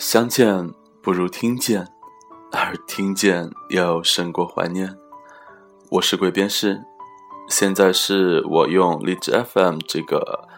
[0.00, 1.86] 相见不如听见，
[2.52, 4.96] 而听见又胜过怀念。
[5.90, 6.80] 我是鬼边士，
[7.50, 10.48] 现在是我用荔枝 FM 这个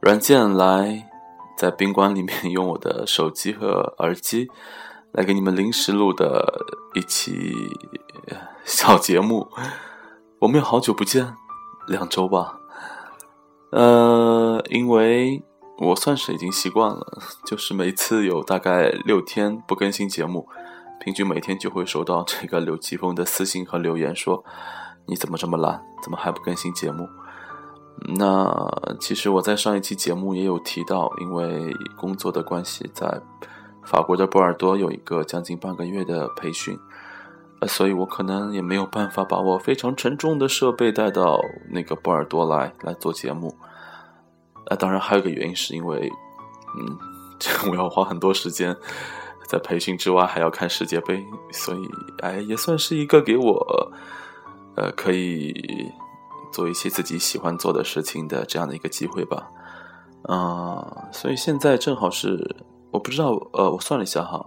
[0.00, 1.10] 软件来
[1.58, 4.48] 在宾馆里面用我的手机和耳机
[5.12, 7.54] 来给你们临时录的一期
[8.64, 9.46] 小节目。
[10.38, 11.34] 我们有好久不见，
[11.86, 12.58] 两周吧。
[13.72, 15.42] 呃，因为。
[15.78, 20.48] 我算是已经习惯了，就是每次有大概六天不更新节目，
[20.98, 24.42] 平均每天就会收到这个刘奇峰的私信和留言，说
[25.06, 27.06] 你怎么这么懒，怎么还不更新节目？
[28.18, 28.50] 那
[28.98, 33.20] 其实我在上一期节目也有提到，因为工作的关系，在
[33.84, 36.78] 法国的波尔多有一个将近半个月的培训，
[37.60, 41.38] 呃，所以我可能也没有办法把我非常沉重的设备带到
[41.70, 43.54] 那个波尔多来来做节目。
[44.66, 46.10] 啊，当然还有一个原因，是因为，
[46.78, 46.98] 嗯，
[47.70, 48.76] 我要花很多时间
[49.46, 51.88] 在培训之外，还要看世界杯，所以，
[52.20, 53.92] 哎，也算是一个给我，
[54.74, 55.92] 呃，可以
[56.52, 59.48] 做一些自己喜欢做的事情的这样的一个机会吧。
[60.22, 62.56] 啊，所以现在正好是，
[62.90, 64.44] 我不知道，呃，我算了一下哈，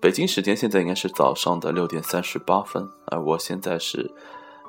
[0.00, 4.12] 北京时间现在应该是早上的六点三十八分，而我现在是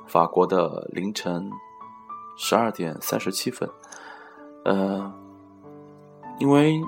[0.06, 1.50] 法国的凌晨
[2.38, 3.68] 十二点三十七分。
[4.64, 5.12] 呃，
[6.40, 6.80] 因为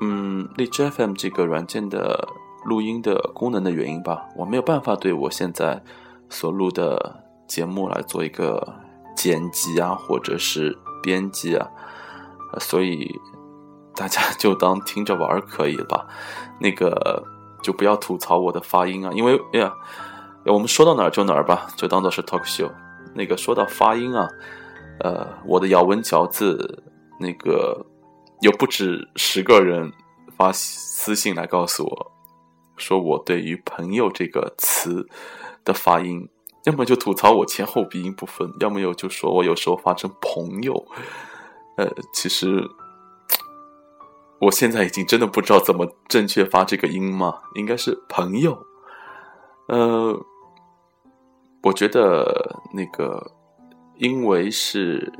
[0.00, 2.28] 嗯，荔枝 FM 这个软件的
[2.64, 5.82] 录音的功能的原因吧，我没有办法对我现在
[6.28, 8.74] 所录的节目来做一个
[9.16, 11.68] 剪辑啊，或者是编辑啊，
[12.60, 13.20] 所以
[13.94, 16.06] 大家就当听着玩可以吧？
[16.60, 17.24] 那个
[17.62, 19.74] 就不要吐槽我的发音啊，因为哎呀，
[20.46, 22.70] 我们说到哪儿就哪儿吧， 就当做是 talk show。
[23.14, 24.28] 那个说到发音啊，
[25.00, 26.84] 呃，我的咬文嚼字。
[27.18, 27.84] 那个
[28.40, 29.92] 有不止十个人
[30.36, 32.12] 发私信来告诉我，
[32.76, 35.04] 说我对于“朋友”这个词
[35.64, 36.28] 的发音，
[36.64, 40.86] 要么就吐槽我前后鼻音不分，要么有就说我有时候发成“朋友”。
[41.76, 42.62] 呃，其实
[44.40, 48.64] 我现在已经真的不知道怎么正确发这个音嘛，应该是“朋友”。
[49.66, 50.16] 呃，
[51.62, 53.32] 我觉得那个
[53.96, 55.12] 因为是。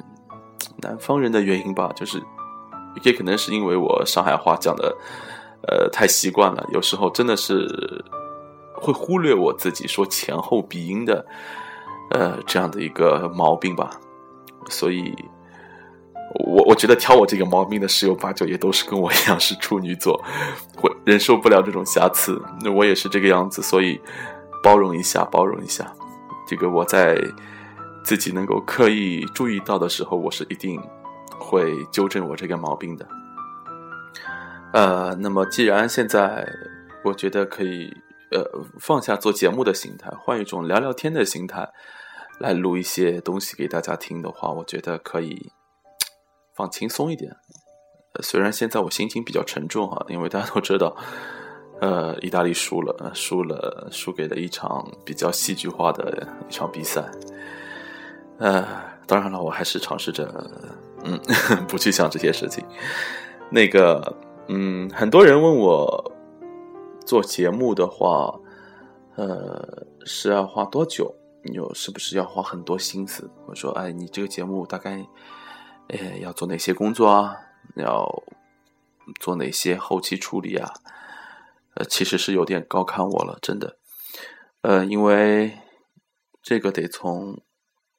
[0.81, 2.23] 南方人的原因吧，就是
[3.03, 4.97] 也可能是因为我上海话讲的，
[5.67, 8.05] 呃，太习惯了，有时候真的是
[8.75, 11.27] 会忽略我自己说前后鼻音的，
[12.11, 13.91] 呃，这样的一个毛病吧。
[14.69, 15.13] 所以，
[16.47, 20.23] 我我觉得挑我这个毛病的十有八九也都是跟我一样是处女座，
[20.77, 22.41] 会忍受不了这种瑕疵。
[22.63, 24.01] 那我也是这个样子，所以
[24.63, 25.93] 包容一下，包容一下。
[26.47, 27.21] 这个我在。
[28.09, 30.81] 自己能够刻意注意到的时候，我是一定
[31.39, 33.07] 会纠正我这个毛病的。
[34.73, 36.49] 呃，那么既然现在
[37.05, 37.95] 我觉得可以，
[38.31, 38.43] 呃，
[38.81, 41.69] 放下做节目的心态，换一种聊聊天的心态
[42.41, 45.53] 来录一些东西给大家听的话，我觉得可以
[46.57, 47.37] 放轻松一点。
[48.23, 50.97] 虽然现在我心情比较沉重哈，因为大家都知道，
[51.83, 57.05] 呃，意大利输了，输了，输给了一场比较戏剧化的一场比赛。
[58.39, 58.65] 呃，
[59.07, 60.25] 当然了，我还是尝试着，
[61.05, 61.19] 嗯，
[61.67, 62.65] 不去想这些事情。
[63.51, 64.17] 那个，
[64.47, 66.13] 嗯，很多人问我
[67.05, 68.33] 做节目的话，
[69.17, 71.13] 呃，是要花多久？
[71.53, 73.29] 有是不是要花很多心思？
[73.47, 75.05] 我说，哎，你这个节目大概，
[75.89, 77.35] 哎，要做哪些工作啊？
[77.75, 78.23] 要
[79.19, 80.73] 做哪些后期处理啊？
[81.75, 83.79] 呃，其实是有点高看我了，真的。
[84.63, 85.59] 呃，因为
[86.41, 87.41] 这个得从。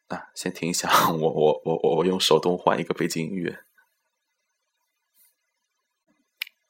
[0.09, 3.59] 啊，先停一下，我我我我我用手动换一个背景音乐。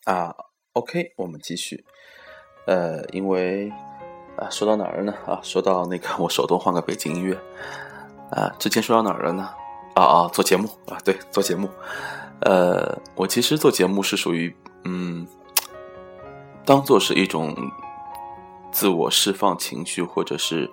[0.03, 0.35] 啊
[0.73, 1.85] ，OK，我们继续。
[2.67, 3.71] 呃，因为
[4.37, 5.13] 啊，说到哪儿了呢？
[5.25, 7.33] 啊，说到那个我手动换个背景音乐。
[8.31, 9.49] 啊，之前说到哪儿了呢？
[9.95, 11.69] 啊啊，做节目啊，对，做节目。
[12.41, 14.53] 呃，我其实做节目是属于
[14.83, 15.25] 嗯，
[16.65, 17.55] 当做是一种
[18.69, 20.69] 自我释放情绪，或者是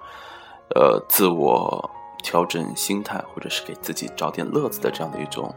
[0.74, 1.90] 呃自我。
[2.26, 5.55] 调整心态，或者是给自己找点乐子的这样的一种，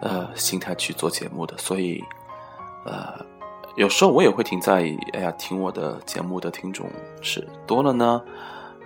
[0.00, 2.02] 呃，心态去做节目的，所以，
[2.84, 3.24] 呃，
[3.76, 6.90] 有时候我也会挺在意，哎呀，听我的节目的听众
[7.22, 8.20] 是多了呢，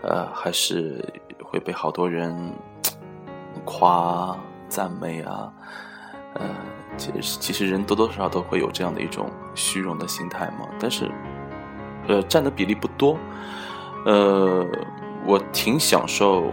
[0.02, 1.02] 呃，还是
[1.42, 2.52] 会被好多人
[3.64, 4.36] 夸
[4.68, 5.50] 赞美啊，
[6.34, 6.46] 呃，
[6.98, 11.10] 其实其实人多多少少都会有这样的一种虚荣的心态嘛，但是，
[12.08, 13.16] 呃，占的比例不多，
[14.04, 14.66] 呃，
[15.26, 16.52] 我挺享受。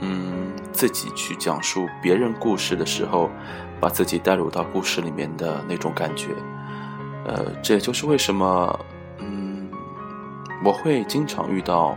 [0.00, 3.30] 嗯，自己去讲述别人故事的时候，
[3.78, 6.28] 把自己带入到故事里面的那种感觉，
[7.26, 8.80] 呃，这也就是为什么，
[9.18, 9.70] 嗯，
[10.64, 11.96] 我会经常遇到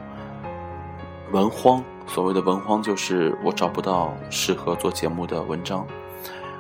[1.31, 1.83] 文荒。
[2.05, 5.88] 所谓的文荒，就是我找不到适合做节目的文章。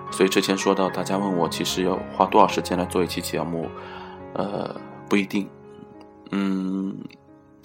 [0.09, 3.67] 所以之前说到，大家问我，其实要花多少时间来做一期节目，
[4.35, 4.73] 呃，
[5.09, 5.49] 不一定。
[6.31, 6.97] 嗯，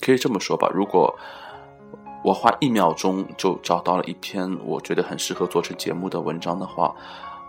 [0.01, 1.17] 可以这么说吧，如果
[2.29, 6.95] 我花一秒钟就找到了一篇我觉得很适合做成节目的文章的话，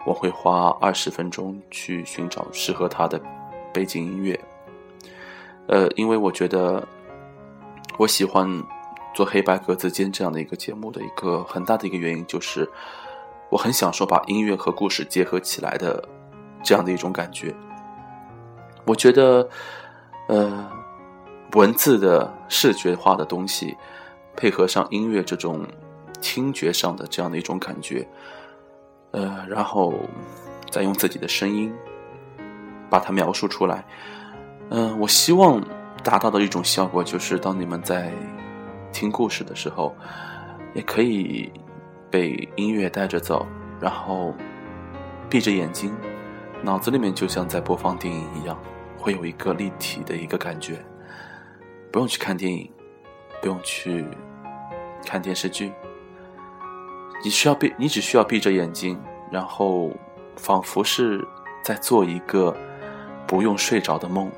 [0.06, 3.22] 我会花二十分钟去寻找适合它的
[3.74, 4.40] 背景音乐。
[5.68, 6.88] 呃，因为我觉得
[7.98, 8.48] 我喜欢
[9.14, 12.66] 做黑白格子间这样的一个节目的一个很大的一个原因，就是
[13.50, 16.02] 我很享受把音乐和故事结合起来的
[16.64, 17.54] 这样的一种感觉。
[18.86, 19.46] 我觉得，
[20.30, 20.72] 呃，
[21.52, 23.76] 文字的视觉化的东西，
[24.40, 25.68] 配合上音乐这种
[26.22, 28.08] 听觉上的这样的一种感觉，
[29.12, 29.94] 呃，然后
[30.72, 31.70] 再用自己的声音
[32.90, 33.84] 把它描述出来。
[34.70, 35.62] 嗯，我希望
[36.06, 38.14] 达到的一种效果就是，当你们在
[38.94, 39.94] 听故事的时候，
[40.74, 41.52] 也可以
[42.10, 43.46] 被音乐带着走，
[43.82, 44.34] 然后
[45.30, 45.94] 闭着眼睛，
[46.64, 48.58] 脑子里面就像在播放电影一样，
[48.98, 50.80] 会有一个立体的一个感觉。
[51.92, 52.72] 不用去看电影，
[53.42, 54.06] 不用去
[55.06, 55.72] 看电视剧，
[57.24, 59.00] 你需要闭，你只需要闭着眼睛，
[59.32, 59.92] 然后
[60.36, 61.26] 仿佛是
[61.64, 62.56] 在做一个
[63.26, 64.32] 不用睡着的梦。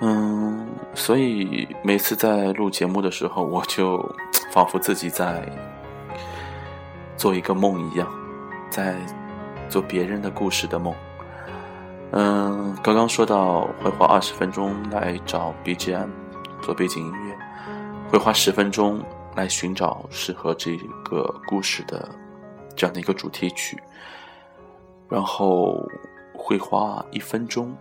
[0.00, 3.98] 嗯，所以每次在录节目的时候，我就
[4.50, 5.46] 仿佛自己在
[7.16, 8.08] 做一个梦一样，
[8.70, 8.96] 在
[9.68, 10.94] 做别人的故事的梦。
[12.12, 16.08] 嗯，刚刚说到会花二十分钟来找 BGM
[16.62, 17.38] 做背景音乐，
[18.10, 19.00] 会花十分钟
[19.36, 22.08] 来寻找适合这个故事的
[22.74, 23.80] 这样的一个主题曲，
[25.08, 25.88] 然后
[26.34, 27.72] 会花一分钟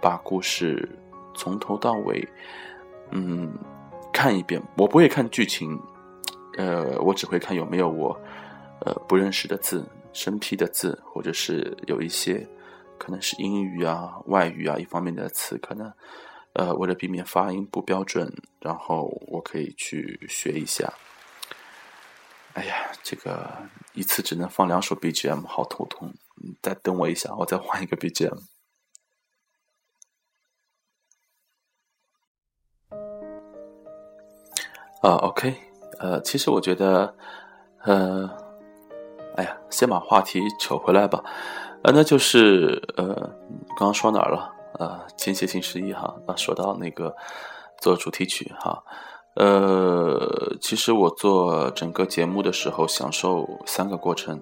[0.00, 0.88] 把故事。
[1.38, 2.26] 从头到尾，
[3.10, 3.52] 嗯，
[4.10, 4.58] 看一遍。
[4.78, 5.78] 我不会看剧情，
[6.56, 8.18] 呃，我只会看有没有我，
[8.80, 12.48] 呃，不认识的字、生僻的字，或者是有一些
[12.96, 15.92] 可能是英语啊、外语啊一方面的词，可能，
[16.58, 20.90] 呃，为了避免发音不标准，然后我可以去学一下。
[22.54, 23.46] 哎呀，这个
[23.92, 26.14] 一次只能放两首 BGM，好头痛。
[26.62, 28.38] 再等我一下，我再换一个 BGM。
[35.02, 35.54] 啊，OK，
[35.98, 37.14] 呃，其实我觉得，
[37.82, 38.26] 呃，
[39.36, 41.22] 哎呀，先把话题扯回来吧，
[41.82, 43.14] 呃，那就是呃，
[43.76, 44.55] 刚刚说哪儿了？
[44.78, 47.14] 呃，间歇性失忆哈，啊，说到那个
[47.80, 48.82] 做主题曲哈，
[49.34, 54.40] 呃，其实我做整个节目的时候，享受三个过程，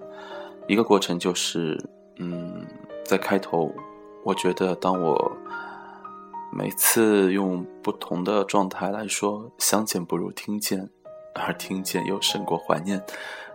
[0.67, 1.81] 一个过程就是，
[2.17, 2.65] 嗯，
[3.03, 3.73] 在开头，
[4.23, 5.31] 我觉得当我。
[6.57, 10.89] 每次用不同的状态来说“相见不如听见”，
[11.35, 13.03] 而听见又胜过怀念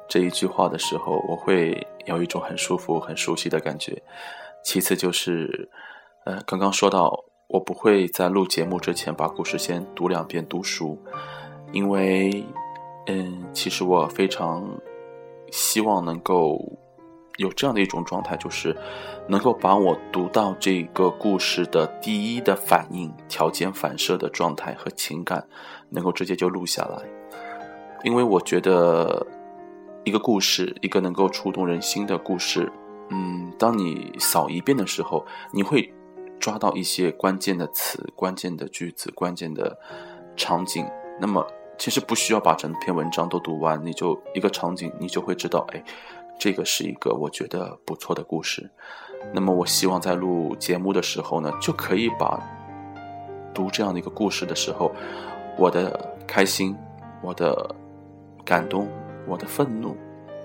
[0.07, 4.03] 这一句话的时候，我会有一种很舒服、很熟悉的感觉。
[4.63, 5.71] 其次就是，
[6.25, 10.99] 呃，刚刚说到，我不会在录节目之前把故事先读两遍读熟，
[11.73, 12.45] 因为，
[13.07, 14.69] 嗯，其实我非常
[15.51, 16.61] 希望能够。
[17.37, 18.77] 有这样的一种状态，就是
[19.27, 25.43] 能够把我读到这个故事的第一的反应、条件反射的状态和情感，
[25.89, 26.99] 能够直接就录下来。
[28.05, 29.27] 因为我觉得，
[30.05, 32.71] 一个故事，一个能够触动人心的故事，
[33.09, 35.91] 嗯，当你扫一遍的时候，你会
[36.41, 39.79] 抓到一些关键的词、关键的句子、关键的
[40.37, 40.85] 场景。
[41.21, 41.47] 那么，
[41.79, 45.85] 其实不需要把整篇文章都读完，你就一个场景，你就会知道，哎。
[46.43, 48.71] 这个是一个我觉得不错的故事，
[49.31, 52.41] 那么我希望在录节目的时候呢，就可以把
[53.53, 54.91] 读这样的一个故事的时候，
[55.59, 56.75] 我的开心、
[57.21, 57.77] 我的
[58.43, 58.89] 感动、
[59.27, 59.95] 我的愤怒、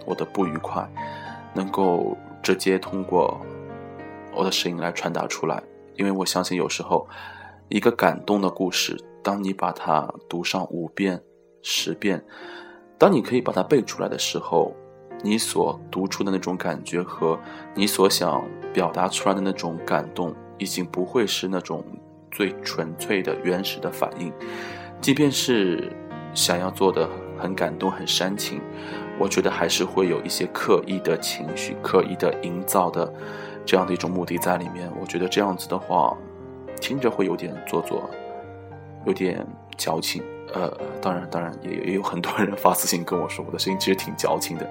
[0.05, 0.85] 我的不愉快，
[1.53, 3.39] 能够直接通过
[4.35, 5.63] 我的声音来传达出来。
[5.97, 7.07] 因为我相信，有时候
[7.69, 11.21] 一个感动的故事，当你把它读上五遍、
[11.61, 12.23] 十遍，
[12.97, 14.75] 当你可以把它背出来的时候。
[15.23, 17.39] 你所读出的那种感觉和
[17.73, 21.83] 你所想表达出来的那种感动，已经不会是那种
[22.29, 24.31] 最纯粹的原始的反应。
[25.01, 25.91] 即便是
[26.33, 27.09] 想要做的
[27.39, 28.61] 很感动、很煽情，
[29.17, 33.11] 我觉得还是会有一些刻意的情绪、刻意的营造的
[33.65, 34.89] 这样的一种目的在里面。
[35.00, 36.15] 我觉得这样子的话，
[36.79, 38.10] 听着会有点做作，
[39.05, 39.45] 有点
[39.77, 40.24] 矫情。
[40.53, 44.69] 呃，当然，当然也也有很多人发私信跟我说，我的声音其实挺矫情的，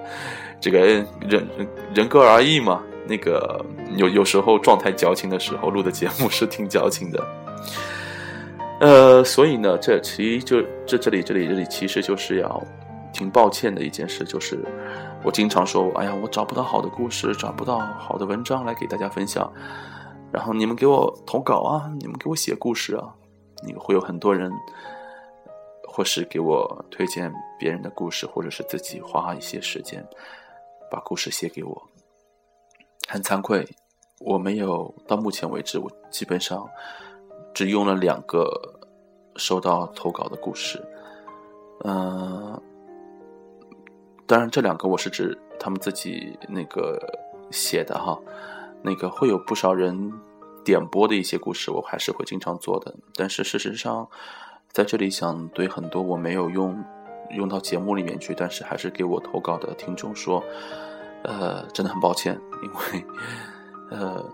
[0.59, 1.47] 这个人人
[1.93, 3.63] 人各而异嘛，那个
[3.95, 7.23] 有有时候状态矫情的时候录的节目是挺矫情的。
[8.79, 12.63] 呃，所以呢，这其就这这里这里这里其实就是要
[13.15, 14.59] 挺抱歉的一件事，就是
[15.23, 19.49] 我经常说，哎呀，我找不到好的故事，找不到好的文章来给大家分享。
[20.33, 23.15] 然后你们给我投稿啊，你们给我写故事啊，
[23.65, 24.51] 你会有很多人，
[25.87, 30.05] 或是给我推荐别人的故事，或者是自己花一些时间
[30.91, 31.89] 把故事写给我。
[33.07, 33.65] 很惭愧，
[34.19, 36.69] 我没有到目前为止，我基本上。
[37.53, 38.51] 只用了两个
[39.37, 40.77] 收到投稿的故事，
[41.85, 42.61] 嗯，
[44.27, 46.99] 当然这两个我是指他们自己那个
[47.51, 48.19] 写的哈，
[48.81, 50.11] 那个会有不少人
[50.63, 52.93] 点播的一些故事，我还是会经常做的。
[53.15, 54.07] 但是事实上，
[54.71, 56.83] 在这里想对很多我没有用
[57.31, 60.43] 用到节目里面去，但是还是给我投稿的听众说，
[61.23, 63.05] 呃，真的很抱歉，因为，
[63.91, 64.25] 呃。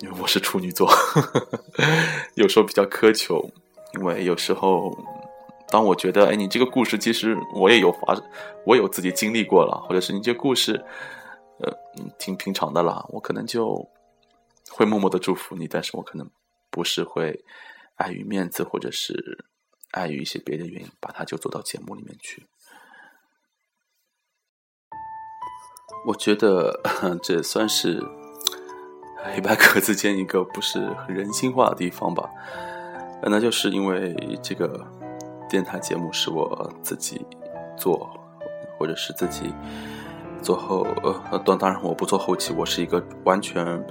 [0.00, 0.90] 因为我是处女座，
[2.34, 3.48] 有时候比较苛求。
[3.94, 4.90] 因为有时候，
[5.72, 8.14] 当我觉得，哎，你这个故事其实我也有发，
[8.66, 10.84] 我有自己经历过了，或者是你这故事，
[11.60, 11.72] 呃，
[12.18, 13.88] 挺平常的啦，我可能就
[14.70, 15.66] 会默默的祝福你。
[15.66, 16.28] 但是我可能
[16.68, 17.42] 不是会
[17.96, 19.46] 碍于面子，或者是
[19.92, 22.44] 碍于一些别的原因，把它就做到节目里面去。
[26.06, 26.80] 我觉得
[27.24, 28.06] 这算是。
[29.24, 32.28] 黑白格子间一个不是很人性化的地方吧，
[33.22, 34.12] 那就是因为
[34.42, 34.84] 这个
[35.52, 37.26] 电台节目是我自己
[37.76, 38.08] 做，
[38.78, 39.52] 或者是自己
[40.40, 43.84] 做后呃，当当然我不做后期，我是一个完全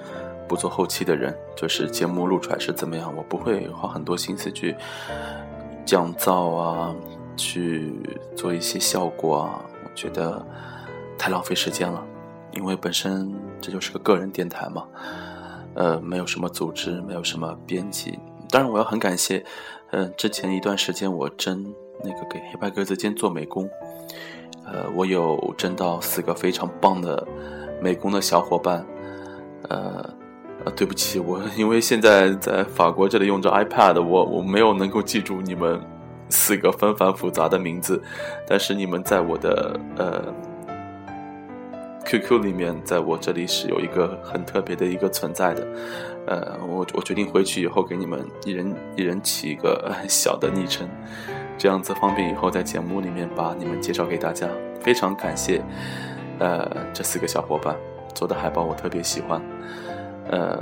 [0.47, 4.75] 不做后期的人，就是节目录出来是怎么样，我不会花很多心思去
[5.85, 6.95] 降噪啊，
[7.37, 7.93] 去
[8.35, 10.43] 做一些效果啊，我觉得
[11.15, 12.03] 太浪费时间了。
[12.53, 14.87] 因为本身这就是个个人电台嘛，
[15.75, 18.17] 呃，没有什么组织，没有什么编辑。
[18.49, 19.45] 当然，我要很感谢，
[19.91, 23.69] 嗯，之前一段时间我真那个给黑白格子间做美工，
[24.65, 27.27] 呃，我有真到四个非常棒的
[27.81, 28.85] 美工的小伙伴，
[29.69, 30.09] 呃，
[30.65, 35.79] 呃，对不起，我因为现在在法国这里用着 iPad，我我没有能够记住你们
[36.29, 38.01] 四个纷繁复杂的名字，
[38.47, 40.50] 但是你们在我的呃。
[42.05, 45.67] QQ 里面，在我这里是有一个很特别的一个存在的，
[46.27, 50.87] 呃，我我决定回去以后给你们一人一人起一个小的昵称，
[51.57, 54.47] 这样子方便以后在节目里面把你们介绍给大家。
[54.81, 55.61] 非常感谢，
[56.39, 57.75] 呃，这四个小伙伴
[58.15, 59.39] 做的海报我特别喜欢，
[60.31, 60.59] 呃，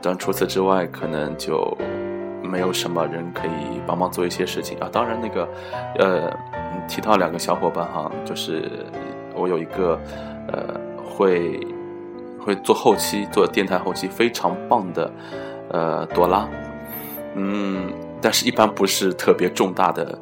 [0.00, 1.76] 但除此之外可能就
[2.40, 4.88] 没有什么人可以帮忙做一些事情啊。
[4.92, 5.48] 当然那个，
[5.98, 6.32] 呃，
[6.86, 8.86] 提到两个小伙伴哈，就是
[9.38, 9.98] 我有一个。
[10.50, 11.60] 呃，会
[12.40, 15.12] 会做后期，做电台后期非常棒的，
[15.68, 16.48] 呃，朵拉，
[17.34, 20.18] 嗯，但是一般不是特别重大的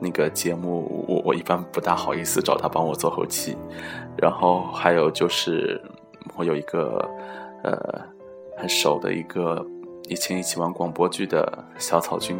[0.00, 3.56] 那个节目，我我一般不大好意思找他帮我做后期。
[4.16, 5.82] 然后还有就是
[6.36, 7.04] 我有一个
[7.64, 7.76] 呃
[8.56, 9.66] 很熟的一个
[10.08, 12.38] 以前一起玩广播剧的小草君，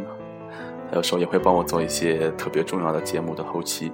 [0.92, 3.90] 有时候也会帮我做一些特别重要的节目的后期，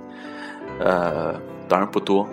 [0.79, 1.35] 呃，
[1.71, 2.29] 当然不多。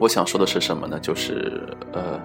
[0.00, 0.98] 我想说的是什么呢？
[0.98, 2.18] 就是呃，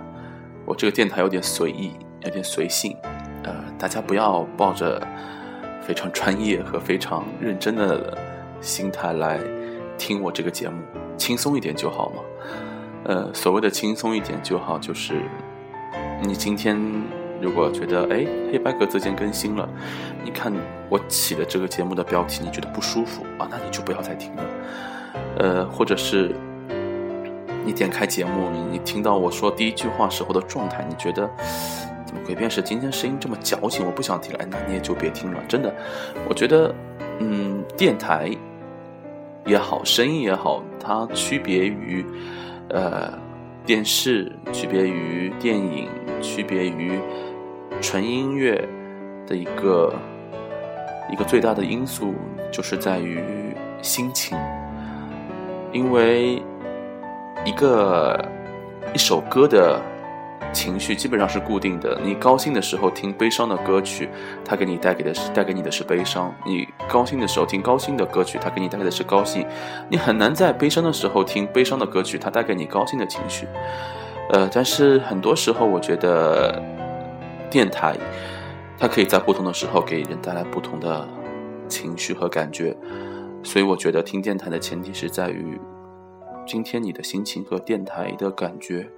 [0.66, 2.96] 我这个电台有点随意，有点随性，
[3.44, 5.06] 呃，大家不要抱着
[5.82, 8.18] 非常专业和非常认真的
[8.62, 9.38] 心态来
[9.98, 10.82] 听我这个节目，
[11.18, 12.24] 轻松一点就好嘛。
[13.04, 15.22] 呃，所谓的轻松一点就好，就是
[16.22, 16.78] 你今天
[17.42, 19.68] 如果觉得哎，黑白格子间更新了，
[20.24, 20.54] 你看
[20.90, 24.44] 我起的这个节目的标题，你觉得不舒服啊，那你就不要再听了。
[25.38, 26.36] 呃，或者是。
[27.64, 31.30] 你点开节目，你听到我说第一句话时候的状态，你觉得
[32.08, 35.40] 怎么鬼变是今天声音这么矫情，我不想听了，那你也就别听了。
[35.48, 35.72] 真的，
[36.28, 36.74] 我觉得，
[37.20, 38.32] 嗯，电台
[39.46, 42.04] 也好，声音也好，它区别于
[42.70, 43.14] 呃
[43.64, 45.88] 电视，区别于电影，
[46.20, 47.00] 区别于
[47.80, 48.68] 纯音乐
[49.28, 49.94] 的一个
[51.12, 52.16] 一个最大的因素，
[52.52, 53.24] 就是在于
[53.84, 54.36] 心情，
[55.72, 56.42] 因为。
[57.44, 58.24] 一个
[58.94, 59.82] 一首歌的
[60.54, 62.00] 情绪基本上是固定的。
[62.04, 64.08] 你高兴的时候听悲伤的歌曲，
[64.46, 69.44] 它给你带给的是带给你的是悲伤；你高兴的时候听高兴的歌曲，它给你带来的是高兴。
[69.90, 73.48] 你很难在悲伤的时候听悲伤的歌曲，它带给你高兴的情绪。
[74.30, 76.62] 呃，但是很多时候，我觉得
[77.50, 77.98] 电台
[78.78, 81.08] 它可以在不同的时候给人带来不同的
[81.68, 82.78] 情绪和感觉。
[83.44, 85.60] 所以，我觉得听电台的前提是在于。
[86.44, 88.90] 今天你的心情和电台的感觉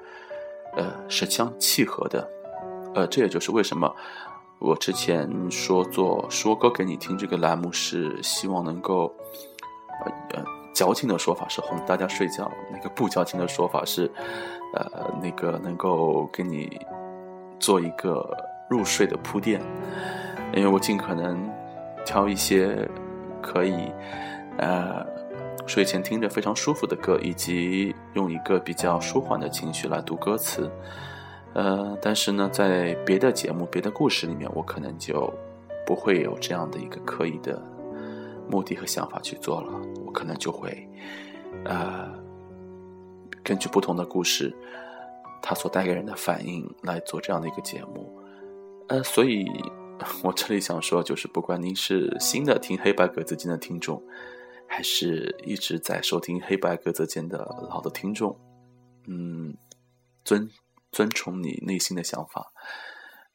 [0.77, 2.27] 呃是相契合的。
[2.95, 3.93] 呃，这也就是为什么
[4.59, 9.13] 我之前说做说歌给你听这个栏目是希望能够，
[10.05, 14.09] 呃呃，矫情的说法是哄大家睡觉，那个不矫情的说法是，
[14.73, 16.79] 呃，那个能够给你
[17.59, 18.25] 做一个
[18.69, 19.61] 入睡的铺垫，
[20.55, 21.37] 因为我尽可能
[22.05, 22.89] 挑一些
[23.41, 23.91] 可以，
[24.57, 25.05] 呃。
[25.65, 30.69] 睡前听着非常舒服的歌，以及用一个比较舒缓的情绪来读歌词，
[31.53, 35.33] 呃，但是呢，在别的节目、别的故事里面，我可能就
[35.85, 37.61] 不会有这样的一个刻意的
[38.51, 39.71] 目的和想法去做了。
[40.05, 40.85] 我可能就会，
[41.63, 42.11] 呃，
[43.41, 44.53] 根据不同的故事，
[45.41, 48.13] 它所带给人的反应来做这样的一个节目。
[48.89, 49.45] 呃，所以
[50.21, 54.03] 我这里想说，就是不管您是新的听黑白格子间的听众。
[54.75, 57.37] 还是一直在收听黑白格子间的
[57.69, 58.35] 老的听众，
[59.05, 59.55] 嗯，
[60.25, 60.49] 尊
[60.91, 62.51] 尊崇你内心的想法，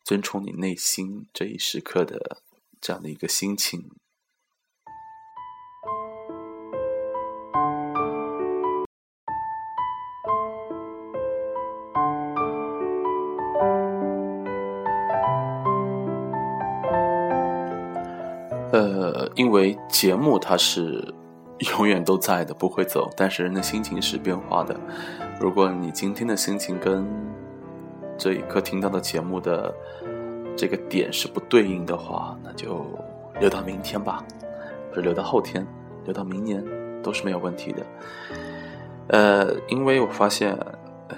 [0.03, 2.43] 尊崇你内心这一时刻的
[2.81, 3.89] 这样的一个心情。
[18.73, 21.15] 呃，因为节目它是。
[21.79, 23.11] 永远都在的，不会走。
[23.17, 24.79] 但是人的心情是变化的。
[25.41, 27.07] 如果你今天的心情跟
[28.17, 29.75] 这一刻听到的节目的
[30.57, 32.85] 这个点是不对应的话，那就
[33.41, 34.25] 留到明天吧，
[34.91, 35.67] 或者留到后天，
[36.05, 36.65] 留到明年
[37.03, 37.87] 都是没有问题的。
[39.09, 40.59] 呃，因为我发现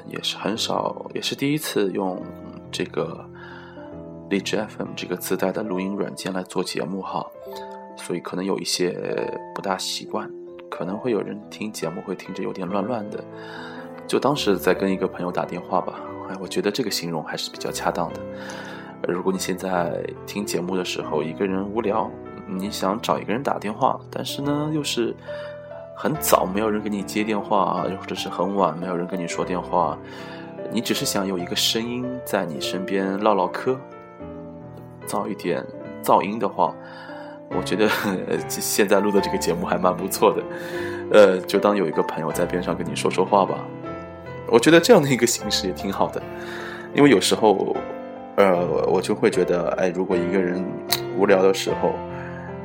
[0.06, 2.23] 也是很少，也是第一次用
[2.70, 3.25] 这个
[4.28, 7.26] 荔枝 FM 这个自带的录音软件来做节目哈。
[8.00, 8.97] 所以可能有一些
[9.54, 10.28] 不大习惯，
[10.69, 13.23] 可能会有人听节目会听着有点乱乱的。
[14.07, 18.21] 就当时在跟一个朋友打电话吧，哎，我觉得这个形容还是比较恰当的。
[19.07, 22.11] 如果你现在听节目的时候一个人无聊，
[22.48, 25.14] 你想找一个人打电话，但是呢又是
[25.94, 29.96] 很早没有人给你接电话，或者是很晚没有人跟你说电话，
[30.72, 33.79] 你只是想有一个声音在你身边唠唠嗑，
[35.07, 35.64] 造一点
[36.03, 36.74] 噪音的话。
[37.56, 37.88] 我觉得
[38.48, 40.42] 现在录的这个节目还蛮不错的，
[41.10, 43.58] 呃，就当有一个朋友在边上跟你说说话吧。
[44.46, 46.22] 我觉得这样的一个形式也挺好的，
[46.94, 47.76] 因为有时候，
[48.36, 50.64] 呃，我就会觉得，哎，如果一个人
[51.18, 51.92] 无聊的时候，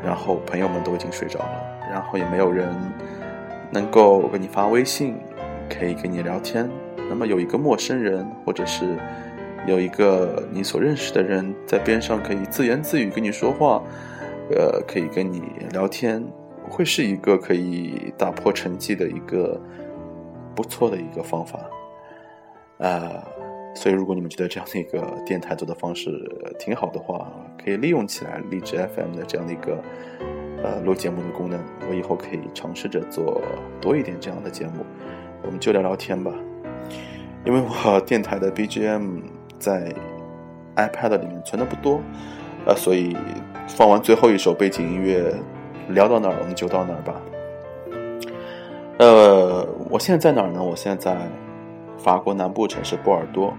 [0.03, 2.69] 然后朋友们都已经睡着了，然后也没有人
[3.71, 5.17] 能够给你发微信，
[5.67, 6.69] 可以跟你聊天，
[7.09, 8.97] 那么有一个陌生人，或者是
[9.67, 13.81] 有一个你所认识的人在边上可以自言自语跟你说话。
[14.51, 16.23] 呃，可以跟你聊天，
[16.69, 19.59] 会是一个可以打破沉寂的一个
[20.55, 21.59] 不错的一个方法，
[22.77, 23.23] 啊，
[23.73, 26.09] 所以如果你们觉得这样的一个电台做的方式
[26.59, 27.31] 挺好的话，
[27.63, 29.83] 可以利用起来荔枝 FM 的这样的一个
[30.63, 33.41] 呃录节目的功能，我以后可以尝试着做
[33.81, 34.85] 多一点这样的节目，
[35.43, 36.31] 我们就聊聊天吧，
[37.43, 39.21] 因为我电台的 BGM
[39.59, 39.93] 在
[40.75, 41.99] iPad 里面存的不多，
[42.65, 43.15] 呃，所以。
[43.67, 45.33] 放完最后一首背景音乐，
[45.89, 47.15] 聊到哪儿我们就到哪儿吧。
[48.99, 50.63] 呃，我现在在哪儿呢？
[50.63, 51.17] 我现在在
[51.97, 53.51] 法国南部城市波尔多，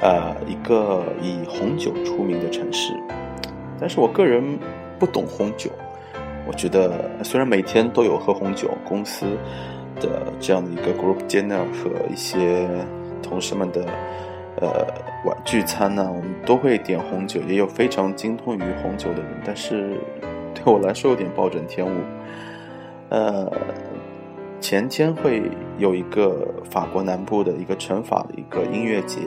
[0.00, 2.94] 呃，一个以红酒出名的城市。
[3.80, 4.56] 但是我个人
[5.00, 5.68] 不懂红酒，
[6.46, 9.26] 我觉得虽然每天都有喝红酒，公司
[10.00, 12.68] 的这样的一个 group dinner 和一些
[13.20, 13.84] 同事们的。
[14.60, 14.86] 呃，
[15.24, 20.00] 晚聚餐呢，我们都会点红酒，也有非常精通于红酒的人，但是
[20.52, 21.90] 对我来说有点暴殄天物。
[23.10, 23.48] 呃，
[24.60, 29.20] 前天会有一个法国南部的一个纯法的一个音乐节，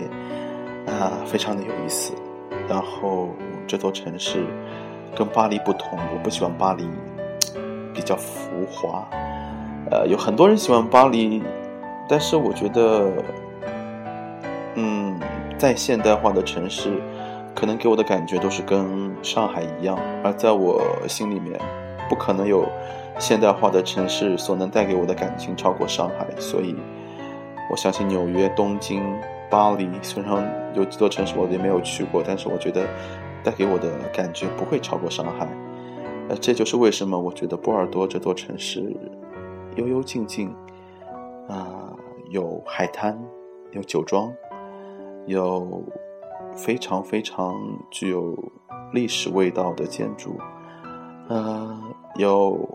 [0.87, 2.13] 啊，非常的有意思。
[2.67, 3.29] 然后
[3.65, 4.43] 这座城市
[5.15, 6.89] 跟巴黎不同，我不喜欢巴黎，
[7.93, 9.07] 比较浮华。
[9.89, 11.41] 呃，有很多人喜欢巴黎，
[12.09, 13.13] 但是我觉得。
[14.75, 15.19] 嗯，
[15.57, 17.01] 在现代化的城市，
[17.53, 21.59] 可能给我的感觉都是跟上海一样，而在我心里面，
[22.07, 22.65] 不可能有
[23.19, 26.25] 现代化的城市所能带给我的感情超过上海。
[26.37, 26.75] 所以，
[27.69, 29.03] 我相信纽约、东京、
[29.49, 32.87] 巴黎，虽然有几座城市我也没有去过，但是我觉得
[33.43, 35.45] 带给我的感觉不会超过上海。
[36.29, 38.95] 呃，这就是为什么我觉得波尔多这座城市
[39.75, 40.55] 悠悠静静，
[41.49, 41.91] 啊，
[42.29, 43.21] 有海滩，
[43.71, 44.33] 有酒庄。
[45.25, 45.83] 有
[46.55, 47.55] 非常非常
[47.89, 48.37] 具有
[48.91, 50.37] 历史味道的建筑，
[51.29, 51.79] 呃，
[52.15, 52.67] 有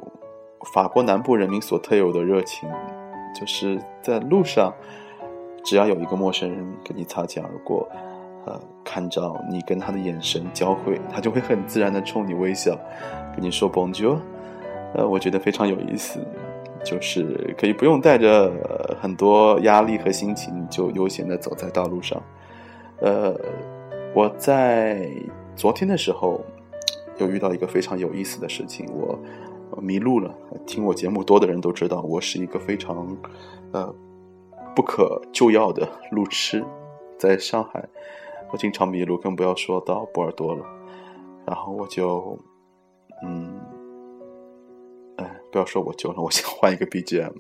[0.73, 2.69] 法国南部人民所特有的热情，
[3.39, 4.73] 就是在路上
[5.63, 7.89] 只要有一个陌生人跟你擦肩而过，
[8.47, 12.79] 呃，看着你跟他的眼神交汇，他就会很自然的冲你微笑，
[13.35, 14.19] 跟你说 Bonjour。
[14.95, 16.21] 呃，我觉得非常有意思，
[16.87, 18.53] 就是可以不用带着
[19.01, 22.23] 很多压力和心情，就悠闲的走在道路上。
[23.01, 23.35] 呃，
[24.15, 25.11] 我在
[25.57, 26.41] 昨天的时候，
[27.19, 29.19] 又遇到一个非常有意思的事情，我
[29.83, 30.33] 迷路了。
[30.65, 33.17] 听我节目多的人都知道，我是一个非常
[33.73, 33.93] 呃
[34.77, 36.65] 不可救药的路痴，
[37.19, 37.85] 在上海，
[38.53, 40.65] 我经常迷路，更不要说到波尔多了。
[41.45, 42.39] 然后我就，
[43.25, 43.59] 嗯。
[45.57, 47.33] 不要说我救了，我想换一个 BGM。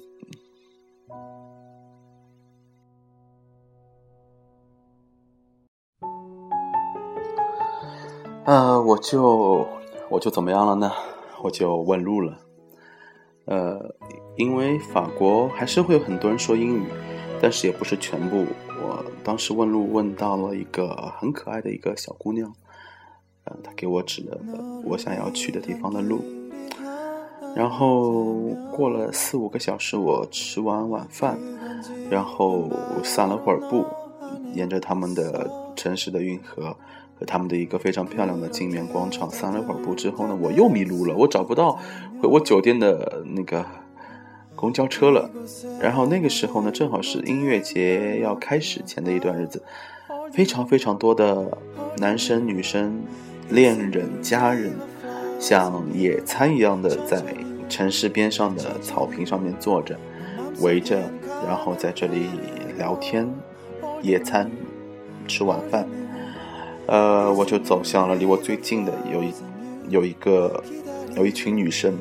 [8.46, 9.68] 呃，我就
[10.08, 10.90] 我就怎么样了呢？
[11.42, 12.38] 我就问路了。
[13.44, 13.94] 呃，
[14.38, 16.86] 因为法国还是会有很多人说英语，
[17.42, 18.46] 但是也不是全部。
[18.82, 22.50] 我当时问路问到了一个很可爱的一个小姑娘，
[23.44, 24.40] 呃，她给我指了
[24.86, 26.24] 我想要去的地方的路。
[27.56, 28.34] 然后
[28.70, 31.38] 过了四五个小时，我吃完晚饭，
[32.10, 32.68] 然后
[33.02, 33.82] 散了会儿步，
[34.52, 36.76] 沿着他们的城市的运河
[37.18, 41.78] 和他们的一个非常漂亮的镜面广场散了会儿步之后呢，我又迷路了，我找不到
[42.20, 43.64] 回我酒店的那个
[44.54, 45.30] 公交车了。
[45.80, 49.62] 然后那个时候呢，正好是音乐节要开始前的一段日子，
[50.30, 51.56] 非常非常多的
[51.96, 53.02] 男生、女生、
[53.48, 54.74] 恋人、家人。
[55.38, 57.22] 像野餐一样的在
[57.68, 59.96] 城市边上的草坪上面坐着，
[60.60, 60.98] 围着，
[61.46, 62.26] 然后在这里
[62.78, 63.28] 聊天、
[64.02, 64.50] 野餐、
[65.26, 65.86] 吃晚饭。
[66.86, 69.32] 呃，我就走向了离我最近的有一
[69.88, 70.62] 有一个
[71.16, 71.92] 有一群女生，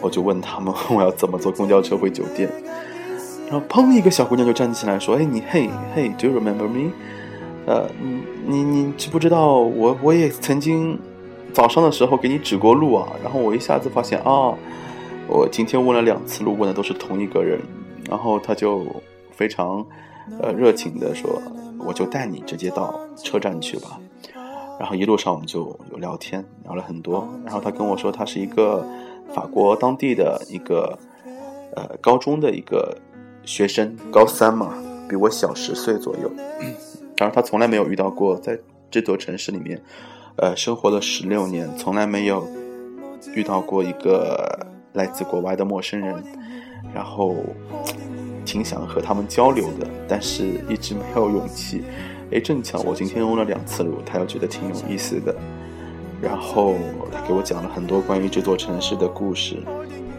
[0.00, 2.50] 我就问他们 我要怎么坐公交车回酒店。
[3.48, 6.90] 然后砰，一个小姑娘就站起来说：“哎，你嘿嘿，Do you remember me？
[7.66, 7.88] 呃，
[8.46, 10.98] 你你你知不知道我我也曾经。”
[11.58, 14.54] 早上的时候给你指过路啊，然后我一下子发现啊，
[15.26, 17.60] 我今天问了两次路，问的都是同一个人，
[18.08, 18.86] 然后他就
[19.32, 19.84] 非常
[20.40, 21.42] 呃热情的说，
[21.80, 23.98] 我就带你直接到车站去吧。
[24.78, 27.28] 然后一路上我们就有聊天，聊了很多。
[27.44, 28.86] 然后他跟我说，他是一个
[29.34, 30.96] 法国当地的一个
[31.74, 32.96] 呃高中的一个
[33.42, 34.72] 学生，高三嘛，
[35.08, 36.30] 比我小十岁左右。
[37.16, 38.56] 然后他从来没有遇到过在
[38.92, 39.82] 这座城市里面。
[40.38, 42.46] 呃，生活了十六年，从来没有
[43.34, 46.14] 遇到过一个来自国外的陌生人，
[46.94, 47.34] 然后
[48.44, 51.82] 挺想和他们交流的，但是一直没有勇气。
[52.30, 55.34] 哎，正巧我今天问了两次路，他又觉得挺有意思的，
[56.22, 56.76] 然后
[57.10, 59.56] 他给我讲了很多关于这座城市的故事，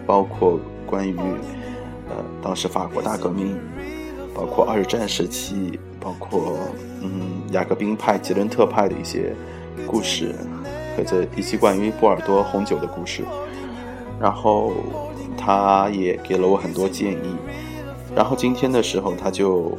[0.06, 1.16] 包括关于
[2.10, 3.58] 呃当时法国大革命，
[4.36, 6.58] 包括二战时期，包括
[7.02, 9.34] 嗯雅各宾派、吉伦特派的一些。
[9.88, 10.36] 故事，
[10.96, 13.24] 和这以及关于波尔多红酒的故事，
[14.20, 14.74] 然后
[15.38, 17.36] 他也给了我很多建议。
[18.16, 19.78] 然后今天的时候，他就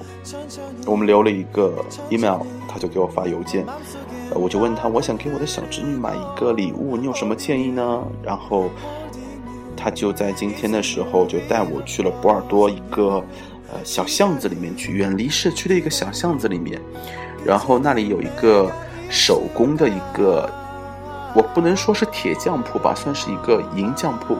[0.86, 3.66] 我们留了一个 email，他就给我发邮件。
[4.32, 8.02] 我就问他，我想给我的小侄女买一个礼物，你有什么建议呢？
[8.22, 8.70] 然后
[9.76, 13.22] 他就在今天的时候就带我去了波尔多一个
[13.72, 16.80] 呃小巷子里面去，远离市区的一个小巷子里面，
[17.44, 18.70] 然后那里有一个。
[19.10, 20.48] 手工的一个，
[21.34, 24.36] 我不能说是铁匠铺吧，算是一个银匠铺。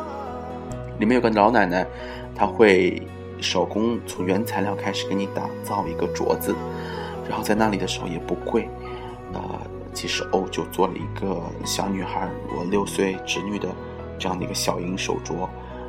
[1.01, 1.85] 里面有个老奶奶，
[2.37, 3.03] 她会
[3.41, 6.55] 手工从原材料开始给你打造一个镯子，
[7.29, 8.69] 然后在那里的时候也不贵，
[9.33, 9.41] 呃，
[9.93, 13.69] 几十欧就做了一个小女孩，我六岁侄女的
[14.19, 15.49] 这样的一个小银手镯，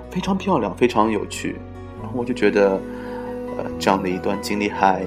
[0.09, 1.55] 非常漂亮，非常有趣。
[2.01, 2.79] 然后我就觉得，
[3.57, 5.05] 呃，这样的一段经历还。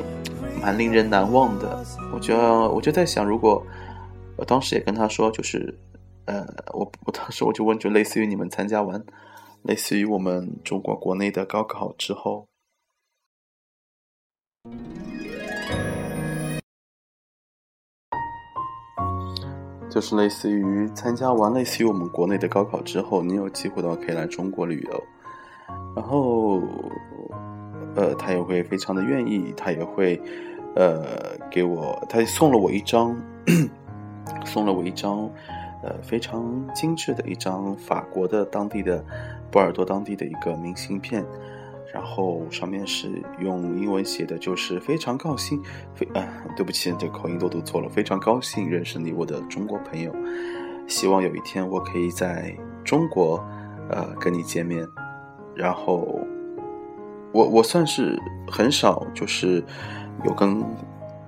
[0.65, 3.63] 蛮令人难忘的，我就我就在想，如果
[4.35, 5.79] 我当时也跟他说，就是，
[6.25, 9.05] 呃，我我当时我就问，就类似于你们参加完，
[9.65, 12.47] 类似于我们中国国内的高考之后，
[19.91, 25.05] 就是类似于参加完类似于我们国内的高考之后，你有机会的话可以来中国旅游，
[25.95, 26.63] 然后，
[27.95, 30.19] 呃，他也会非常的愿意，他也会。
[30.75, 33.17] 呃，给我，他送了我一张，
[34.45, 35.31] 送了我一张，
[35.85, 39.05] 呃，非常精致的一张法国的当地的
[39.53, 41.25] 波尔多当地的一个明信片，
[41.93, 43.09] 然后上面是
[43.39, 45.63] 用英文写的，就是非常高兴，
[45.95, 50.13] 非啊，对不起，这口音都读错了，非常高兴认识你，我的中国朋友，
[50.89, 53.37] 希望有一天我可以在中国，
[53.91, 54.85] 呃，跟你见面，
[55.55, 56.19] 然后
[57.31, 58.19] 我我算是
[58.51, 59.63] 很少就是。
[60.23, 60.65] 有跟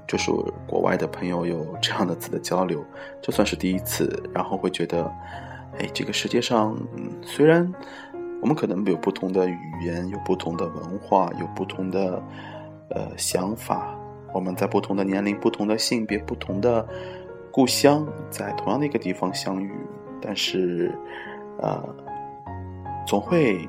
[0.06, 0.30] 就是
[0.66, 2.84] 国外的朋友有这样的次的交流，
[3.20, 4.22] 这算是第一次。
[4.32, 5.10] 然后会觉得，
[5.78, 7.72] 哎，这个世界上嗯虽然
[8.40, 12.22] 我们可能有不同的语言，有不同的文化，有不同的
[12.90, 13.98] 呃想法，
[14.32, 16.86] 我们在不同的年龄、不同的性别、不同的
[17.50, 19.72] 故乡，在同样的一个地方相遇，
[20.20, 20.94] 但是
[21.58, 21.82] 呃，
[23.06, 23.68] 总会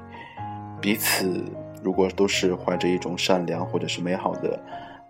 [0.80, 1.44] 彼此。
[1.84, 4.60] 如果都是怀着一种善良或者是美好的，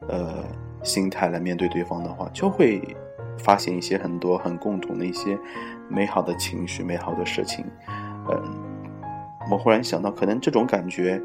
[0.08, 0.44] 呃
[0.84, 2.82] 心态来面对对方的话，就会
[3.38, 5.38] 发现一些很多很共同的一些
[5.90, 7.66] 美好的情绪、美好的事情。
[8.30, 8.42] 嗯，
[9.52, 11.22] 我忽然想到，可能这种感觉，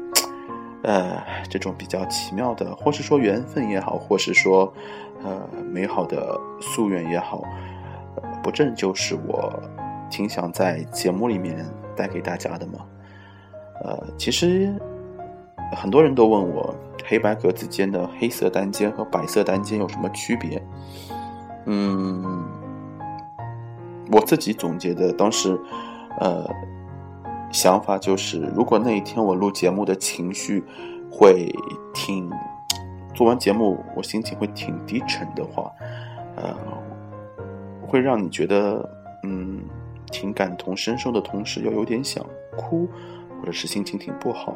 [0.83, 4.73] 呃，这种比较奇妙的，或是说缘分也好，或是说
[5.23, 7.43] 呃美好的夙愿也好，
[8.41, 9.61] 不正就是我
[10.09, 12.79] 挺想在节目里面带给大家的吗？
[13.83, 14.73] 呃，其实。
[15.75, 20.61] 很多人都问我，黑白格子间的黑色单间和白色单间有什么区别？
[21.65, 22.43] 嗯，
[24.11, 25.59] 我自己总结的当时，
[26.19, 26.45] 呃，
[27.51, 30.63] 想法就是，如果那一天我录节目的情绪
[31.09, 31.53] 会
[31.93, 32.29] 挺，
[33.13, 35.71] 做完节目我心情会挺低沉的话，
[36.35, 36.53] 呃，
[37.87, 38.89] 会让你觉得，
[39.23, 39.61] 嗯，
[40.11, 42.25] 挺感同身受的同时又有点想
[42.57, 42.87] 哭，
[43.39, 44.55] 或者是心情挺不好。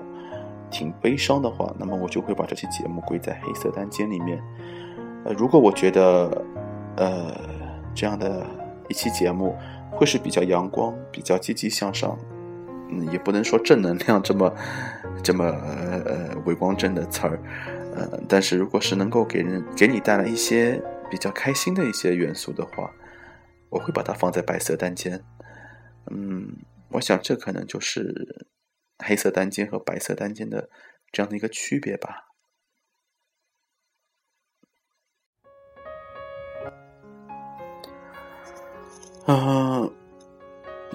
[0.69, 4.41] 挺悲伤的话，那么我就会把这期节目归在黑色单间里面。
[5.25, 6.45] 呃，如果我觉得，
[6.95, 7.35] 呃，
[7.93, 8.45] 这样的
[8.87, 9.55] 一期节目
[9.91, 12.17] 会是比较阳光、比较积极向上，
[12.89, 14.53] 嗯，也不能说正能量这么
[15.23, 17.39] 这么呃伟光正的词儿，
[17.95, 22.91] 呃，但是如果是能够给人给你带来一些比较开心的一些元素的话，
[23.69, 25.21] 我会把它放在白色单间。
[26.11, 26.47] 嗯，
[26.91, 28.47] 我想这可能就是。
[28.99, 30.69] 黑色单间和白色单间的
[31.11, 32.23] 这样的一个区别吧。
[39.27, 39.93] 嗯，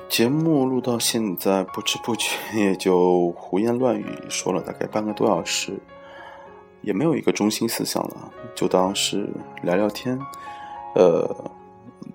[0.09, 5.79] 节目录到现在，不知不觉也就胡言乱语说了大概半个多小时，
[6.81, 9.29] 也没有一个中心思想了，就当是
[9.62, 10.19] 聊聊天。
[10.95, 11.53] 呃，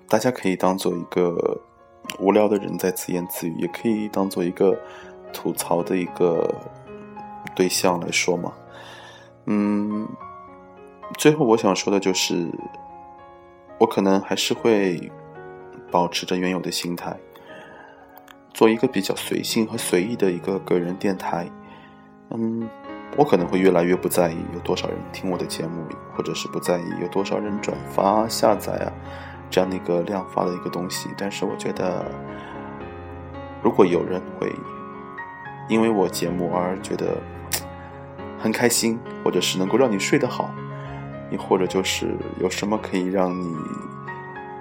[0.10, 1.62] 大家可以当做一个
[2.20, 4.78] 无聊的人在自言自语，也可以当做一个。
[5.34, 6.54] 吐槽的一个
[7.56, 8.54] 对象来说嘛，
[9.46, 10.08] 嗯，
[11.18, 12.50] 最后我想说的就是，
[13.80, 15.12] 我可能还是会
[15.92, 17.16] 保持着原有的心态，
[18.54, 21.50] 做一个比较随性和随意的一个个人电台。
[22.32, 22.68] 嗯，
[23.16, 25.84] 我可能会越来越不在意有多少人听我的节目，
[26.16, 28.92] 或者是不在意有多少人转发、下载啊
[29.50, 31.10] 这样的一个量发的一个东西。
[31.18, 32.06] 但是我觉得，
[33.64, 34.52] 如果有人会。
[35.68, 37.18] 因为我节目而觉得
[38.40, 40.50] 很开心，或者是能够让你睡得好，
[41.30, 43.56] 你或者就是有什么可以让你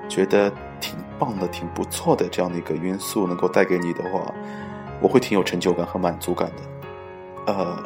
[0.08, 4.34] 觉得挺棒的、挺不错的这样的一个因素能够带给你的话，
[5.00, 7.52] 我会挺有成就感和满足感的。
[7.52, 7.76] 呃，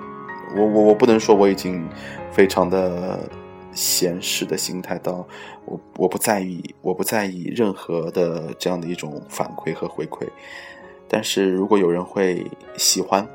[0.56, 1.86] 我我我不能说我已经
[2.32, 3.28] 非常的
[3.72, 5.26] 闲适的心态到
[5.64, 10.26] 我我不在意我不在意任何的这样的一种反馈和回馈。
[11.12, 13.28] 但是如果有人会喜欢，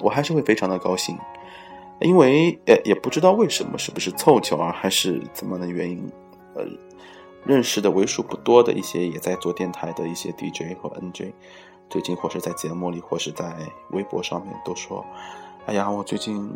[0.00, 1.18] 我还是会非常的高兴，
[2.00, 6.08] 因为呃也不知道为什么，是不是凑巧啊，还是怎么的原因，
[6.54, 6.64] 呃，
[7.44, 11.32] 认识的为数不多的一些也在做电台的一些 DJ 和 NJ，
[11.90, 13.52] 最近或是在节目里，或是在
[13.90, 15.04] 微博上面都说，
[15.66, 16.48] 哎呀，我最近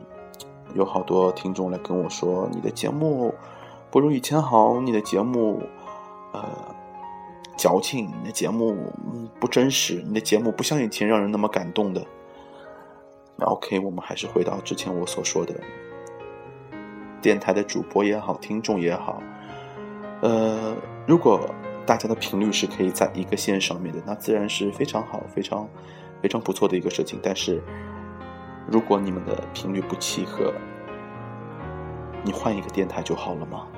[0.76, 3.34] 有好多听众来跟我说，你的节目
[3.90, 5.60] 不如以前好，你的节目，
[6.32, 6.71] 呃。
[7.62, 8.92] 矫情，你的节目
[9.38, 12.04] 不真实，你的节目不像以前让人那么感动的。
[13.38, 15.54] OK，我们还是回到之前我所说的，
[17.20, 19.22] 电台的主播也好，听众也好，
[20.22, 20.74] 呃，
[21.06, 21.54] 如果
[21.86, 25.68] 大家的频率是可以在一个线上面的，那自然是非常好、非常
[26.20, 27.20] 非常不错的一个事情。
[27.22, 27.62] 但是，
[28.66, 30.52] 如果你们的频率不契合，
[32.24, 33.68] 你换一个电台就好了吗？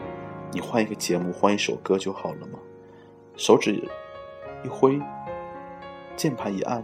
[0.53, 2.59] 你换一个节目，换一首歌就好了吗？
[3.37, 3.73] 手指
[4.63, 5.01] 一挥，
[6.17, 6.83] 键盘一按，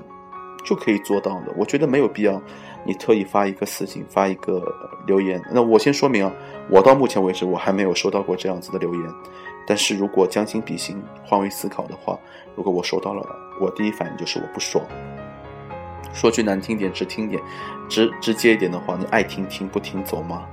[0.65, 1.55] 就可以做到的。
[1.57, 2.41] 我觉得没有必要
[2.85, 4.63] 你特意发一个私信、发一个
[5.07, 5.41] 留言。
[5.53, 6.33] 那我先说明啊，
[6.69, 9.03] 我到目前为止我还没有收到过这样子的留言。
[9.67, 12.19] 但是如果将心比心、换位思考的话，
[12.57, 13.25] 如果我收到了，
[13.61, 14.85] 我第一反应就是我不爽。
[16.13, 17.41] 说句难听点、直听点、
[17.89, 20.45] 直直接一点的话，你爱听听，不听走嘛，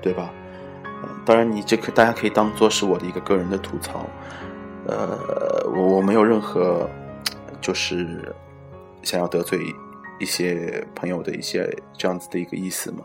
[0.00, 0.30] 对吧？
[0.84, 4.06] 嗯，当然你这可大家可以当做是我的一个个人的吐槽。
[4.90, 6.90] 呃，我我没有任何，
[7.60, 8.34] 就是
[9.02, 9.60] 想要得罪
[10.18, 13.04] 一些朋友的一些这样子的一个意思嘛。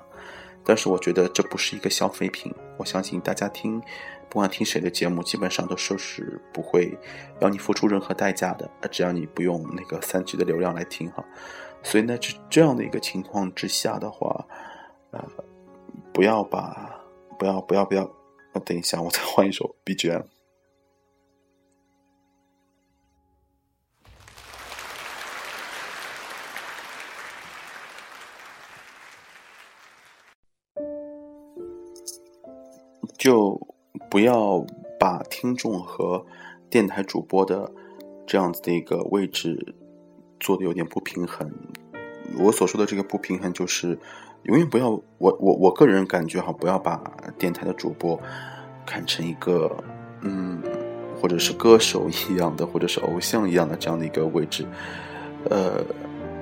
[0.63, 3.79] 但是我觉得这不是一个消费品，我相信大家听，
[4.29, 6.97] 不管听谁的节目，基本上都说是不会
[7.39, 11.23] 要你付出任何代价的，只要你不用那个三 G 的流量来听哈。
[11.83, 14.43] 所以呢，这这样的一个情况之下的话，
[15.11, 15.23] 呃，
[16.11, 16.99] 不要把，
[17.37, 18.09] 不要不要不要，
[18.65, 20.23] 等一下，我再换一首 BGM。
[33.25, 33.59] 就
[34.07, 34.63] 不要
[34.99, 36.23] 把听众和
[36.69, 37.71] 电台主播的
[38.27, 39.73] 这样子的一个位置
[40.39, 41.51] 做的有点不平衡。
[42.37, 43.97] 我所说的这个不平衡，就是
[44.43, 47.01] 永远不要我我我个人感觉哈，不要把
[47.35, 48.21] 电台的主播
[48.85, 49.75] 看成一个
[50.21, 50.61] 嗯，
[51.19, 54.67] 或者是歌手一样的，或者是偶像一样的这样的一个位置。
[55.49, 55.83] 呃，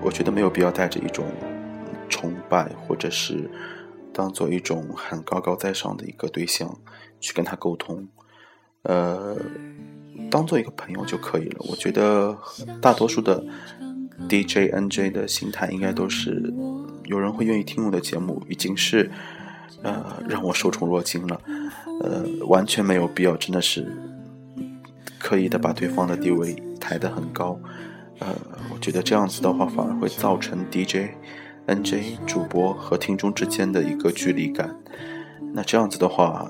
[0.01, 1.23] 我觉得没有必要带着一种
[2.09, 3.49] 崇拜或者是。
[4.13, 6.77] 当做一种很高高在上的一个对象
[7.19, 8.07] 去跟他沟通，
[8.83, 9.35] 呃，
[10.29, 11.65] 当做一个朋友就可以了。
[11.69, 12.37] 我觉得
[12.79, 13.43] 大多数的
[14.29, 16.53] DJ、NJ 的心态应该都是，
[17.05, 19.09] 有人会愿意听我的节目，已经是
[19.81, 21.41] 呃让我受宠若惊了，
[22.01, 23.91] 呃，完全没有必要，真的是
[25.19, 27.59] 刻意的把对方的地位抬得很高，
[28.19, 28.35] 呃，
[28.71, 31.15] 我觉得这样子的话反而会造成 DJ。
[31.65, 32.17] N.J.
[32.25, 34.75] 主播和听众之间的一个距离感，
[35.53, 36.49] 那这样子的话，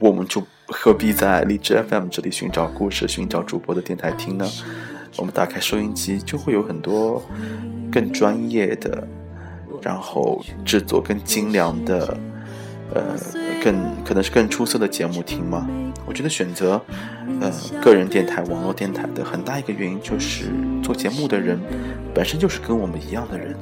[0.00, 4.44] 我们就何必在荔枝 FM 这里寻找故事、寻找主播的电台听呢？
[5.16, 7.22] 我们打开收音机，就会有很多
[7.92, 9.06] 更专业的，
[9.80, 12.18] 然后制作更精良的，
[12.92, 13.16] 呃，
[13.62, 15.68] 更可能是更出色的节目听嘛。
[16.04, 16.82] 我觉得选择
[17.40, 20.46] 呃个人电台、网络电台的很大一个原因，就是
[20.82, 21.60] 做节目的人
[22.12, 23.54] 本身就是跟我们一样的人。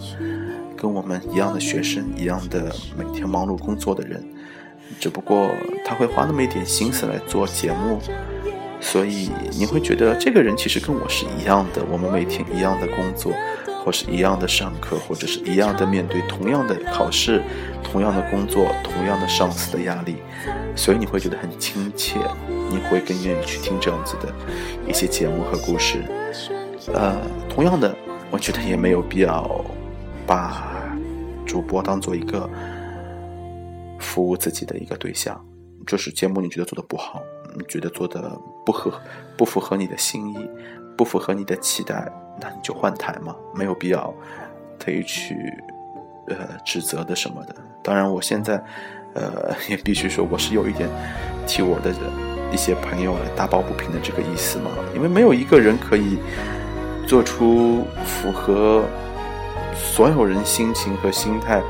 [0.83, 4.21] 跟我们一样的学生，一样的每天忙碌工作的人，
[4.99, 5.49] 只不过
[5.85, 8.01] 他会花那么一点心思来做节目，
[8.81, 13.33] 所以你会觉得这个人其实跟我是一样的，我们每天一样的工作，
[13.85, 17.41] 或是一样的上课，或者是一样的面对同样的考试、
[17.85, 20.17] 同样的工作、同样的上司的压力，
[20.75, 22.19] 所以你会觉得很亲切，
[22.69, 24.35] 你会更愿意去听这样子的
[24.89, 26.03] 一些节目和故事。
[26.93, 27.17] 呃，
[27.49, 27.95] 同样的，
[28.33, 29.65] 我觉得也没有必要
[30.27, 30.72] 把。
[31.53, 32.49] 主播当做一个
[33.99, 35.39] 服务自己的一个对象，
[35.87, 37.23] 就是节目你觉得做的不好，
[37.55, 38.91] 你觉得做的不合
[39.37, 40.49] 不符合你的心意，
[40.97, 42.11] 不符合你的期待，
[42.41, 44.15] 那你就换台嘛，没有必要
[44.79, 45.37] 特意去
[46.29, 47.55] 呃指责的什么的。
[47.85, 48.57] 当然，我现在
[49.13, 50.89] 呃 也必须说，我是有一点
[51.47, 51.95] 替我的
[52.51, 56.19] 一些朋友来打抱不平的这个意思嘛，因为没有一个人可以
[57.07, 58.83] 做出符合。
[59.75, 61.63] 所有人心情和心态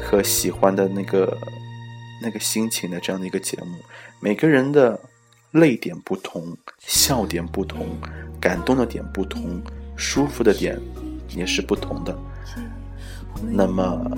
[0.00, 1.36] 和喜欢的那个
[2.20, 3.78] 那个心情的这样的一个节目，
[4.20, 4.98] 每个人的
[5.52, 7.86] 泪点不同，笑点不同，
[8.40, 9.60] 感动的点不同，
[9.96, 10.78] 舒服的点
[11.28, 12.16] 也是不同的。
[13.50, 14.10] 那么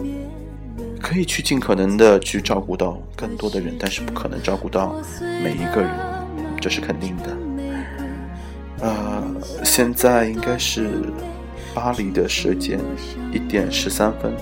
[1.00, 4.96] 可以去尽可能的去照顾到更多的人，但是不可能照顾到
[5.42, 5.90] 每一个人，
[6.60, 7.36] 这是肯定的。
[8.80, 9.24] 呃，
[9.64, 11.02] 现在应该是。
[11.74, 12.78] 巴黎的时间
[13.32, 14.32] 一点十三分，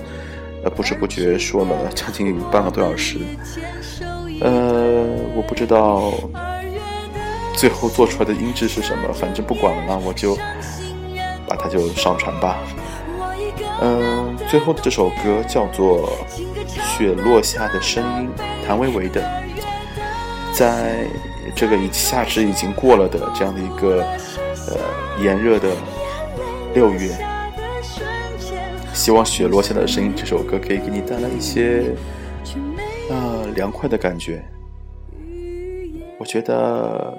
[0.63, 3.17] 呃，不知不觉说了将近半个多小时，
[4.39, 5.03] 呃，
[5.35, 6.13] 我不知道
[7.55, 10.37] 最后做出来的音质是什么，反正不管了，那我就
[11.47, 12.59] 把它就上传吧。
[13.81, 16.13] 嗯，最后的这首歌叫做
[16.97, 18.29] 《雪落下的声音》，
[18.67, 19.27] 谭维维的，
[20.53, 21.07] 在
[21.55, 24.05] 这个已夏至已经过了的这样的一个
[24.67, 25.69] 呃炎热的。
[26.73, 27.15] 六月，
[28.95, 31.93] 希望雪落下的声音这首歌可以给你带来一些
[33.11, 34.43] 啊凉快的感觉。
[36.17, 37.15] 我觉得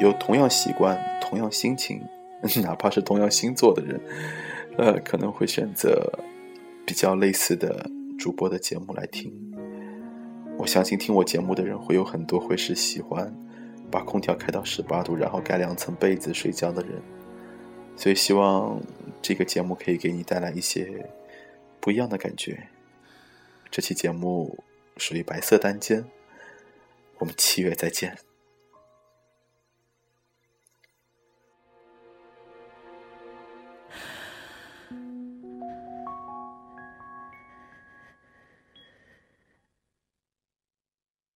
[0.00, 2.02] 有同样习惯、同样心情，
[2.60, 4.00] 哪怕是同样星座的人，
[4.78, 6.12] 呃，可能会选择
[6.84, 7.88] 比较类似的
[8.18, 9.32] 主播的节目来听。
[10.58, 13.32] 我相信听我节目的人会有很多会是喜欢
[13.92, 17.00] 把空调开到十八度，然后盖两层被子睡觉的人。
[17.98, 18.80] 所以希望
[19.20, 21.10] 这个节目可以给你带来一些
[21.80, 22.68] 不一样的感觉。
[23.72, 24.62] 这期节目
[24.96, 26.04] 属于白色单间，
[27.18, 28.16] 我们七月再见。